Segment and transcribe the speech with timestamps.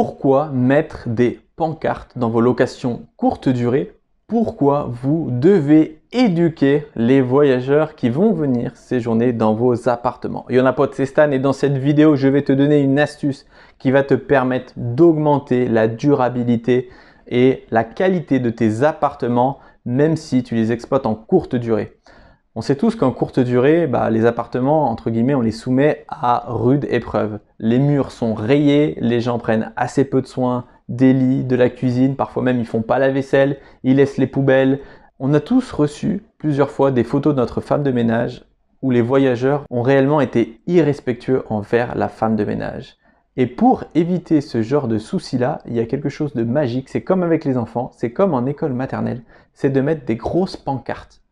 [0.00, 3.94] pourquoi mettre des pancartes dans vos locations courte durée?
[4.28, 10.46] Pourquoi vous devez éduquer les voyageurs qui vont venir séjourner dans vos appartements?
[10.50, 12.78] Il y en a pas de Stan et dans cette vidéo, je vais te donner
[12.78, 13.44] une astuce
[13.80, 16.90] qui va te permettre d'augmenter la durabilité
[17.26, 21.98] et la qualité de tes appartements même si tu les exploites en courte durée.
[22.58, 26.42] On sait tous qu'en courte durée, bah, les appartements, entre guillemets, on les soumet à
[26.48, 27.38] rude épreuve.
[27.60, 31.70] Les murs sont rayés, les gens prennent assez peu de soins des lits, de la
[31.70, 34.80] cuisine, parfois même ils font pas la vaisselle, ils laissent les poubelles.
[35.20, 38.44] On a tous reçu plusieurs fois des photos de notre femme de ménage
[38.82, 42.96] où les voyageurs ont réellement été irrespectueux envers la femme de ménage.
[43.36, 47.04] Et pour éviter ce genre de soucis-là, il y a quelque chose de magique, c'est
[47.04, 51.22] comme avec les enfants, c'est comme en école maternelle, c'est de mettre des grosses pancartes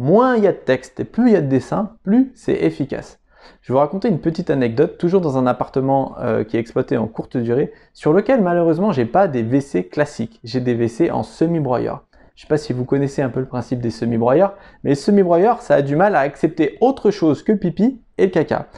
[0.00, 2.54] moins il y a de texte et plus il y a de dessins, plus c'est
[2.54, 3.20] efficace.
[3.60, 6.96] Je vais vous raconter une petite anecdote, toujours dans un appartement euh, qui est exploité
[6.96, 11.22] en courte durée, sur lequel malheureusement j'ai pas des WC classiques, j'ai des WC en
[11.22, 12.04] semi-broyeur.
[12.34, 14.96] Je ne sais pas si vous connaissez un peu le principe des semi-broyeurs, mais les
[14.96, 18.68] semi-broyeurs, ça a du mal à accepter autre chose que pipi et caca.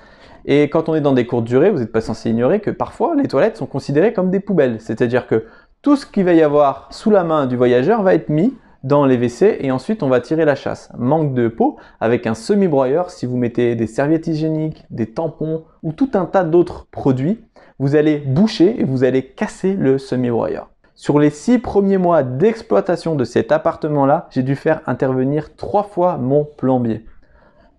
[0.44, 3.14] Et quand on est dans des courtes durées, vous n'êtes pas censé ignorer que parfois
[3.14, 4.80] les toilettes sont considérées comme des poubelles.
[4.80, 5.46] C'est-à-dire que
[5.82, 8.52] tout ce qu'il va y avoir sous la main du voyageur va être mis
[8.84, 10.90] dans les WC et ensuite on va tirer la chasse.
[10.98, 15.92] Manque de peau avec un semi-broyeur, si vous mettez des serviettes hygiéniques, des tampons ou
[15.92, 17.44] tout un tas d'autres produits,
[17.78, 20.70] vous allez boucher et vous allez casser le semi-broyeur.
[20.94, 26.16] Sur les six premiers mois d'exploitation de cet appartement-là, j'ai dû faire intervenir trois fois
[26.16, 27.06] mon plombier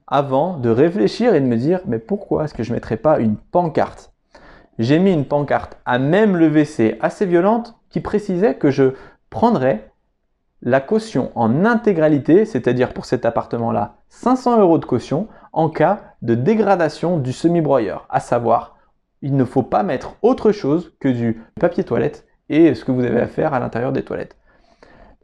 [0.08, 3.20] avant de réfléchir et de me dire mais pourquoi est-ce que je ne mettrais pas
[3.20, 4.12] une pancarte?
[4.80, 8.94] J'ai mis une pancarte à même le WC assez violente qui précisait que je
[9.30, 9.93] prendrais
[10.66, 16.36] la caution en intégralité, c'est-à-dire pour cet appartement-là, 500 euros de caution en cas de
[16.36, 18.78] dégradation du semi-broyeur, à savoir,
[19.22, 23.04] il ne faut pas mettre autre chose que du papier toilette et ce que vous
[23.04, 24.38] avez à faire à l'intérieur des toilettes.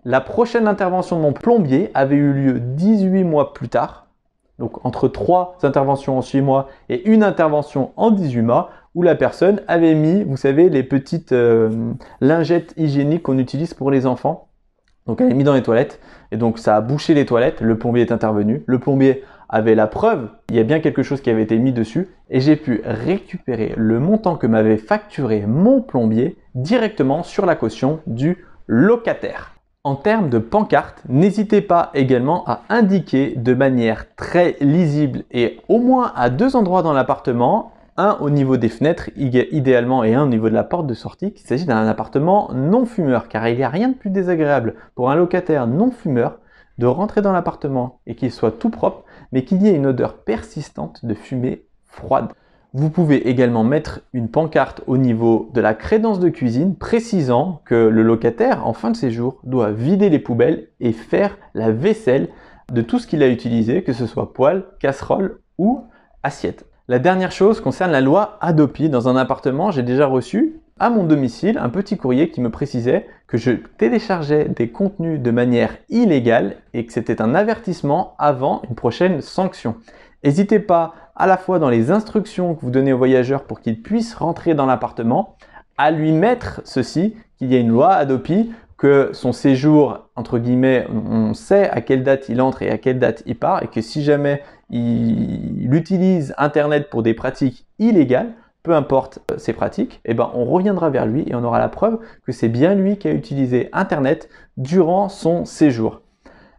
[0.03, 4.07] La prochaine intervention de mon plombier avait eu lieu 18 mois plus tard,
[4.57, 9.15] donc entre 3 interventions en 6 mois et une intervention en 18 mois, où la
[9.15, 14.48] personne avait mis, vous savez, les petites euh, lingettes hygiéniques qu'on utilise pour les enfants
[15.09, 15.99] donc elle est mise dans les toilettes
[16.31, 17.61] et donc ça a bouché les toilettes.
[17.61, 18.61] Le plombier est intervenu.
[18.67, 21.73] Le plombier avait la preuve, il y a bien quelque chose qui avait été mis
[21.73, 27.55] dessus et j'ai pu récupérer le montant que m'avait facturé mon plombier directement sur la
[27.55, 29.55] caution du locataire.
[29.83, 35.79] En termes de pancarte, n'hésitez pas également à indiquer de manière très lisible et au
[35.79, 40.27] moins à deux endroits dans l'appartement un au niveau des fenêtres idéalement et un au
[40.27, 43.63] niveau de la porte de sortie qu'il s'agit d'un appartement non fumeur car il n'y
[43.63, 46.39] a rien de plus désagréable pour un locataire non fumeur
[46.77, 50.23] de rentrer dans l'appartement et qu'il soit tout propre mais qu'il y ait une odeur
[50.23, 52.29] persistante de fumée froide.
[52.73, 57.75] Vous pouvez également mettre une pancarte au niveau de la crédence de cuisine précisant que
[57.75, 62.29] le locataire en fin de séjour doit vider les poubelles et faire la vaisselle
[62.71, 65.83] de tout ce qu'il a utilisé, que ce soit poêle, casserole ou
[66.21, 66.68] assiette.
[66.89, 68.89] La dernière chose concerne la loi Adopi.
[68.89, 73.05] Dans un appartement, j'ai déjà reçu à mon domicile un petit courrier qui me précisait
[73.27, 78.73] que je téléchargeais des contenus de manière illégale et que c'était un avertissement avant une
[78.73, 79.75] prochaine sanction.
[80.23, 83.83] N'hésitez pas à la fois dans les instructions que vous donnez aux voyageurs pour qu'ils
[83.83, 85.35] puissent rentrer dans l'appartement,
[85.77, 90.87] à lui mettre ceci, qu'il y a une loi Adopi, que son séjour, entre guillemets,
[90.89, 93.81] on sait à quelle date il entre et à quelle date il part, et que
[93.81, 98.31] si jamais il utilise Internet pour des pratiques illégales,
[98.63, 101.99] peu importe ses pratiques, eh ben on reviendra vers lui et on aura la preuve
[102.25, 106.01] que c'est bien lui qui a utilisé Internet durant son séjour.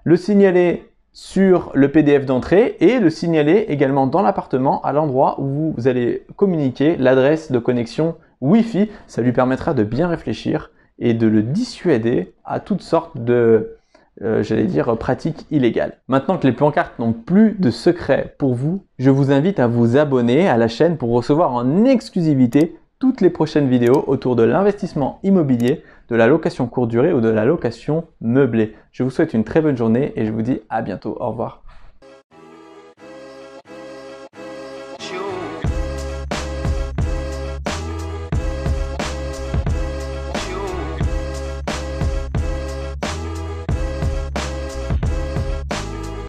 [0.04, 5.72] Le signaler sur le PDF d'entrée et le signaler également dans l'appartement à l'endroit où
[5.76, 8.90] vous allez communiquer l'adresse de connexion Wi-Fi.
[9.06, 10.70] Ça lui permettra de bien réfléchir
[11.00, 13.76] et de le dissuader à toutes sortes de
[14.22, 15.96] euh, j'allais dire, pratique illégale.
[16.08, 19.96] Maintenant que les pancartes n'ont plus de secret pour vous, je vous invite à vous
[19.96, 25.20] abonner à la chaîne pour recevoir en exclusivité toutes les prochaines vidéos autour de l'investissement
[25.22, 28.74] immobilier, de la location courte durée ou de la location meublée.
[28.92, 31.16] Je vous souhaite une très bonne journée et je vous dis à bientôt.
[31.18, 31.62] Au revoir.